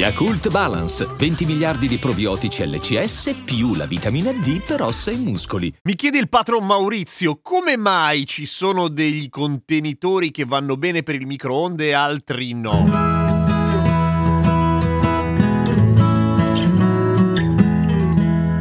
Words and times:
Yakult 0.00 0.48
Balance, 0.48 1.06
20 1.14 1.44
miliardi 1.44 1.86
di 1.86 1.98
probiotici 1.98 2.66
LCS 2.66 3.42
più 3.44 3.74
la 3.74 3.84
vitamina 3.84 4.32
D 4.32 4.62
per 4.62 4.80
ossa 4.80 5.10
e 5.10 5.16
muscoli. 5.16 5.70
Mi 5.82 5.94
chiede 5.94 6.16
il 6.16 6.30
patron 6.30 6.64
Maurizio, 6.64 7.40
come 7.42 7.76
mai 7.76 8.24
ci 8.24 8.46
sono 8.46 8.88
degli 8.88 9.28
contenitori 9.28 10.30
che 10.30 10.46
vanno 10.46 10.78
bene 10.78 11.02
per 11.02 11.16
il 11.16 11.26
microonde 11.26 11.88
e 11.88 11.92
altri 11.92 12.54
no? 12.54 13.29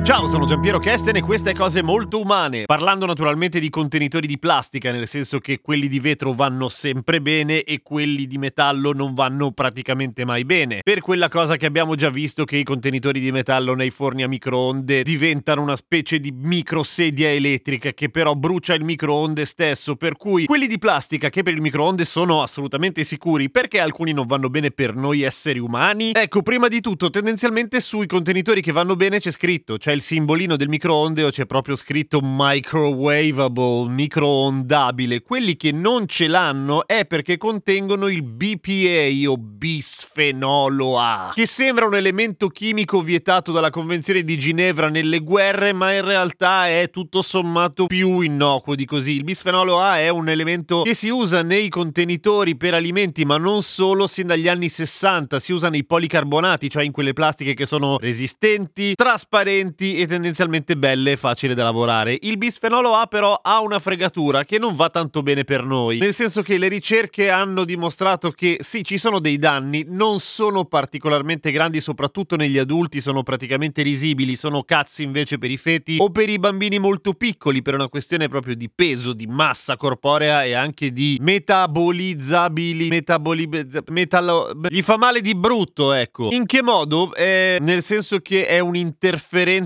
Ciao, 0.10 0.26
sono 0.26 0.46
Giampiero 0.46 0.80
Kesten 0.80 1.18
e 1.18 1.22
queste 1.22 1.54
cose 1.54 1.84
molto 1.84 2.20
umane. 2.20 2.64
Parlando 2.66 3.06
naturalmente 3.06 3.60
di 3.60 3.70
contenitori 3.70 4.26
di 4.26 4.40
plastica, 4.40 4.92
nel 4.92 5.08
senso 5.08 5.38
che 5.38 5.62
quelli 5.62 5.88
di 5.88 6.00
vetro 6.00 6.34
vanno 6.34 6.68
sempre 6.68 7.22
bene 7.22 7.62
e 7.62 7.82
quelli 7.84 8.26
di 8.26 8.40
metallo 8.40 8.92
non 8.92 9.14
vanno 9.14 9.52
praticamente 9.52 10.26
mai 10.26 10.46
bene. 10.46 10.80
Per 10.82 11.02
quella 11.02 11.30
cosa 11.30 11.58
che 11.58 11.68
abbiamo 11.68 11.94
già 11.94 12.10
visto 12.10 12.44
che 12.44 12.58
i 12.58 12.64
contenitori 12.64 13.20
di 13.20 13.32
metallo 13.32 13.76
nei 13.76 13.92
forni 13.92 14.24
a 14.24 14.28
microonde 14.28 15.04
diventano 15.04 15.62
una 15.62 15.76
specie 15.76 16.20
di 16.20 16.32
microsedia 16.32 17.30
elettrica 17.30 17.92
che 17.94 18.10
però 18.10 18.34
brucia 18.34 18.74
il 18.74 18.84
microonde 18.84 19.46
stesso, 19.46 19.96
per 19.96 20.18
cui 20.18 20.46
quelli 20.46 20.66
di 20.66 20.80
plastica 20.80 21.30
che 21.30 21.44
per 21.44 21.54
il 21.54 21.62
microonde 21.62 22.04
sono 22.04 22.42
assolutamente 22.42 23.04
sicuri, 23.04 23.52
perché 23.52 23.80
alcuni 23.80 24.14
non 24.14 24.26
vanno 24.26 24.50
bene 24.50 24.72
per 24.72 24.96
noi 24.96 25.22
esseri 25.22 25.60
umani? 25.60 26.14
Ecco, 26.16 26.42
prima 26.42 26.68
di 26.68 26.82
tutto, 26.82 27.12
tendenzialmente 27.12 27.80
sui 27.80 28.08
contenitori 28.08 28.64
che 28.64 28.72
vanno 28.72 28.96
bene 28.96 29.20
c'è 29.20 29.30
scritto, 29.30 29.78
c'è 29.78 29.92
il 29.92 29.98
il 30.00 30.06
simbolino 30.06 30.56
del 30.56 30.70
microonde 30.70 31.30
c'è 31.30 31.46
proprio 31.46 31.76
scritto 31.76 32.22
microwavable, 32.24 33.90
microondabile. 33.90 35.22
Quelli 35.22 35.58
che 35.58 35.74
non 35.74 36.08
ce 36.08 36.28
l'hanno 36.28 36.88
è 36.88 37.06
perché 37.06 37.38
contengono 37.38 38.08
il 38.08 38.24
BPA 38.24 39.30
o 39.30 39.36
bisfenolo 39.36 40.98
A, 40.98 41.34
che 41.36 41.46
sembra 41.46 41.86
un 41.86 41.96
elemento 41.96 42.48
chimico 42.48 43.02
vietato 43.02 43.52
dalla 43.52 43.70
Convenzione 43.70 44.24
di 44.24 44.40
Ginevra 44.40 44.88
nelle 44.88 45.20
guerre, 45.20 45.74
ma 45.74 45.94
in 45.94 46.06
realtà 46.06 46.70
è 46.70 46.90
tutto 46.90 47.22
sommato 47.22 47.88
più 47.88 48.22
innocuo 48.22 48.76
di 48.76 48.86
così. 48.86 49.12
Il 49.12 49.26
bisfenolo 49.26 49.82
A 49.82 50.00
è 50.00 50.08
un 50.08 50.30
elemento 50.30 50.84
che 50.84 50.94
si 50.94 51.10
usa 51.10 51.44
nei 51.44 51.68
contenitori 51.68 52.56
per 52.56 52.74
alimenti, 52.74 53.26
ma 53.26 53.36
non 53.36 53.62
solo, 53.64 54.08
sin 54.08 54.28
dagli 54.28 54.48
anni 54.48 54.70
60. 54.70 55.40
Si 55.40 55.52
usa 55.52 55.68
nei 55.68 55.86
policarbonati, 55.86 56.70
cioè 56.70 56.86
in 56.86 56.94
quelle 56.94 57.12
plastiche 57.12 57.54
che 57.54 57.66
sono 57.66 57.98
resistenti, 57.98 58.94
trasparenti 58.96 59.89
e 59.98 60.08
tendenzialmente 60.08 60.78
belle 60.78 61.14
e 61.14 61.18
facili 61.18 61.54
da 61.54 61.64
lavorare. 61.64 62.18
Il 62.22 62.38
bisfenolo 62.38 62.94
A 62.94 63.08
però 63.08 63.40
ha 63.42 63.62
una 63.62 63.80
fregatura 63.80 64.44
che 64.44 64.58
non 64.58 64.76
va 64.76 64.90
tanto 64.90 65.22
bene 65.22 65.44
per 65.44 65.64
noi, 65.64 65.98
nel 66.00 66.14
senso 66.14 66.42
che 66.42 66.58
le 66.58 66.68
ricerche 66.68 67.30
hanno 67.30 67.64
dimostrato 67.66 68.32
che 68.32 68.58
sì, 68.62 68.84
ci 68.84 68.98
sono 68.98 69.20
dei 69.20 69.38
danni, 69.38 69.86
non 69.88 70.20
sono 70.20 70.66
particolarmente 70.66 71.52
grandi, 71.52 71.82
soprattutto 71.82 72.36
negli 72.36 72.58
adulti, 72.58 73.02
sono 73.02 73.24
praticamente 73.24 73.82
risibili, 73.82 74.36
sono 74.36 74.64
cazzi 74.64 75.04
invece 75.04 75.38
per 75.38 75.52
i 75.52 75.58
feti 75.58 75.98
o 76.00 76.10
per 76.10 76.30
i 76.30 76.40
bambini 76.40 76.80
molto 76.80 77.14
piccoli 77.14 77.62
per 77.62 77.74
una 77.74 77.88
questione 77.88 78.28
proprio 78.28 78.56
di 78.56 78.70
peso, 78.74 79.14
di 79.14 79.28
massa 79.28 79.78
corporea 79.78 80.44
e 80.44 80.54
anche 80.54 80.92
di 80.92 81.18
metabolizzabili, 81.22 82.88
metaboli, 82.88 83.50
metallo, 83.88 84.52
gli 84.70 84.82
fa 84.82 84.98
male 84.98 85.22
di 85.22 85.36
brutto, 85.36 85.94
ecco. 85.94 86.30
In 86.32 86.46
che 86.46 86.62
modo? 86.62 87.14
Eh, 87.14 87.58
nel 87.62 87.82
senso 87.82 88.20
che 88.20 88.48
è 88.48 88.60
un 88.60 88.76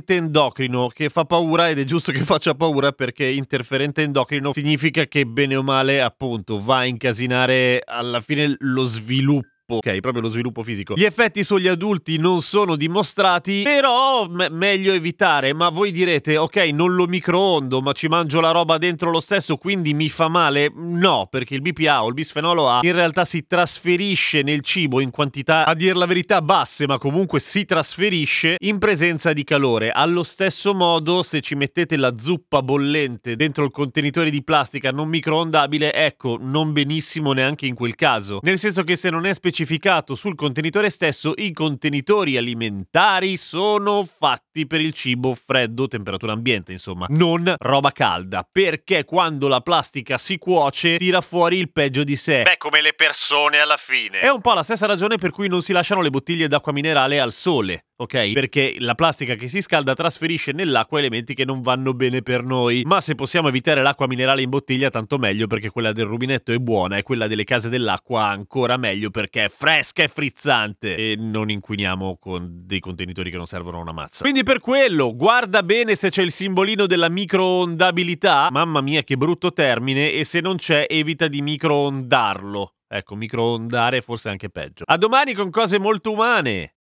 interferente 0.04 0.16
endocrino 0.16 0.88
che 0.88 1.10
fa 1.10 1.24
paura 1.26 1.70
ed 1.70 1.80
è 1.80 1.84
giusto 1.84 2.12
che 2.12 2.20
faccia 2.20 2.54
paura 2.54 2.92
perché 2.92 3.26
interferente 3.26 4.02
endocrino 4.02 4.54
significa 4.54 5.06
che 5.06 5.26
bene 5.26 5.56
o 5.56 5.64
male 5.64 6.02
appunto 6.02 6.60
va 6.60 6.80
a 6.80 6.86
incasinare 6.86 7.82
alla 7.86 8.20
fine 8.20 8.56
lo 8.60 8.86
sviluppo 8.86 9.53
Ok, 9.66 10.00
proprio 10.02 10.22
lo 10.22 10.28
sviluppo 10.28 10.62
fisico. 10.62 10.94
Gli 10.94 11.06
effetti 11.06 11.42
sugli 11.42 11.70
adulti 11.70 12.18
non 12.18 12.42
sono 12.42 12.76
dimostrati, 12.76 13.62
però 13.64 14.28
me- 14.28 14.50
meglio 14.50 14.92
evitare. 14.92 15.54
Ma 15.54 15.70
voi 15.70 15.94
direte, 15.94 16.36
ok, 16.36 16.58
non 16.74 16.96
lo 16.96 17.08
microondo, 17.08 17.82
ma 17.82 17.94
ci 17.94 18.10
mangio 18.10 18.42
la 18.42 18.52
roba 18.52 18.78
dentro 18.78 19.10
lo 19.10 19.22
stesso, 19.22 19.56
quindi 19.56 19.94
mi 19.94 20.10
fa 20.10 20.28
male? 20.28 20.70
No, 20.76 21.28
perché 21.32 21.56
il 21.56 21.62
BPA 21.62 22.04
o 22.04 22.10
il 22.10 22.14
bisfenolo 22.14 22.68
A 22.68 22.80
in 22.82 22.92
realtà 22.92 23.24
si 23.24 23.48
trasferisce 23.48 24.42
nel 24.42 24.60
cibo 24.64 25.00
in 25.00 25.12
quantità, 25.12 25.66
a 25.66 25.74
dir 25.74 25.96
la 25.96 26.08
verità, 26.08 26.42
basse, 26.42 26.86
ma 26.86 26.98
comunque 26.98 27.40
si 27.40 27.64
trasferisce 27.64 28.58
in 28.60 28.80
presenza 28.80 29.32
di 29.32 29.46
calore. 29.46 29.92
Allo 29.92 30.24
stesso 30.24 30.74
modo, 30.74 31.24
se 31.24 31.40
ci 31.40 31.56
mettete 31.56 31.96
la 31.96 32.14
zuppa 32.18 32.62
bollente 32.62 33.38
dentro 33.38 33.64
il 33.64 33.72
contenitore 33.72 34.30
di 34.30 34.44
plastica 34.44 34.92
non 34.92 35.08
microondabile, 35.08 35.94
ecco, 35.94 36.38
non 36.38 36.74
benissimo 36.74 37.32
neanche 37.32 37.66
in 37.66 37.76
quel 37.76 37.96
caso. 37.96 38.40
Nel 38.42 38.60
senso 38.60 38.84
che 38.84 38.98
se 38.98 39.10
non 39.10 39.26
è 39.26 39.34
specificato 39.34 39.52
specificato 39.54 40.16
sul 40.16 40.34
contenitore 40.34 40.90
stesso, 40.90 41.34
i 41.36 41.52
contenitori 41.52 42.38
alimentari 42.38 43.38
sono 43.38 44.04
fatti 44.04 44.66
per 44.66 44.82
il 44.82 44.94
cibo 44.94 45.36
freddo, 45.36 45.88
temperatura 45.88 46.32
ambiente, 46.34 46.72
insomma, 46.72 47.06
non 47.10 47.54
roba 47.60 47.92
calda, 47.92 48.48
perché 48.52 49.06
quando 49.06 49.48
la 49.48 49.62
plastica 49.62 50.18
si 50.18 50.40
cuoce 50.40 50.98
tira 50.98 51.22
fuori 51.22 51.60
il 51.60 51.72
peggio 51.72 52.04
di 52.04 52.16
sé. 52.16 52.42
Beh, 52.42 52.58
come 52.58 52.82
le 52.82 52.94
persone 52.94 53.60
alla 53.60 53.78
fine. 53.78 54.22
È 54.22 54.30
un 54.30 54.42
po' 54.42 54.56
la 54.56 54.64
stessa 54.64 54.88
ragione 54.88 55.18
per 55.18 55.30
cui 55.30 55.48
non 55.48 55.62
si 55.62 55.72
lasciano 55.72 56.02
le 56.02 56.10
bottiglie 56.10 56.48
d'acqua 56.48 56.72
minerale 56.72 57.20
al 57.20 57.32
sole 57.32 57.86
ok? 58.04 58.32
Perché 58.32 58.76
la 58.80 58.96
plastica 58.96 59.36
che 59.36 59.48
si 59.48 59.62
scalda 59.62 59.94
trasferisce 59.94 60.52
nell'acqua 60.52 61.00
elementi 61.00 61.34
che 61.34 61.46
non 61.46 61.62
vanno 61.62 61.94
bene 61.94 62.22
per 62.22 62.44
noi. 62.44 62.84
Ma 62.86 63.02
se 63.02 63.16
possiamo 63.16 63.48
evitare 63.48 63.82
l'acqua 63.82 64.08
minerale 64.08 64.42
in 64.42 64.50
bottiglia, 64.50 64.90
tanto 64.90 65.18
meglio 65.18 65.48
perché 65.48 65.70
quella 65.70 65.92
del 65.92 66.06
rubinetto 66.06 66.52
è 66.52 66.58
buona 66.58 66.98
e 66.98 67.04
quella 67.04 67.28
delle 67.28 67.44
case 67.44 67.70
dell'acqua 67.70 68.28
ancora 68.28 68.78
meglio 68.78 69.10
perché 69.10 69.46
è 69.46 69.50
fresca 69.50 70.04
e 70.04 70.08
frizzante 70.08 70.96
e 70.96 71.16
non 71.18 71.50
inquiniamo 71.50 72.18
con 72.20 72.62
dei 72.66 72.80
contenitori 72.80 73.32
che 73.32 73.38
non 73.38 73.46
servono 73.46 73.78
a 73.78 73.82
una 73.82 73.92
mazza. 73.92 74.22
Quindi 74.22 74.44
per 74.44 74.60
quello, 74.60 75.16
guarda 75.16 75.64
bene 75.64 75.96
se 75.96 76.10
c'è 76.10 76.22
il 76.22 76.32
simbolino 76.32 76.86
della 76.86 77.10
microondabilità. 77.10 78.50
Mamma 78.52 78.82
mia, 78.82 79.04
che 79.04 79.18
brutto 79.18 79.52
termine! 79.52 80.12
E 80.12 80.24
se 80.24 80.40
non 80.40 80.58
c'è, 80.58 80.86
evita 80.88 81.28
di 81.28 81.42
microondarlo. 81.42 82.74
Ecco, 82.88 83.16
microondare 83.16 84.02
forse 84.02 84.30
anche 84.30 84.50
peggio. 84.50 84.84
A 84.86 84.98
domani 84.98 85.34
con 85.34 85.50
cose 85.50 85.80
molto 85.80 86.12
umane. 86.12 86.73